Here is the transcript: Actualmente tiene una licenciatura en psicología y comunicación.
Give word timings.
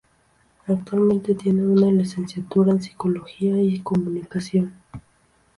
Actualmente 0.65 1.35
tiene 1.35 1.61
una 1.61 1.91
licenciatura 1.91 2.71
en 2.71 2.81
psicología 2.81 3.61
y 3.61 3.81
comunicación. 3.81 4.73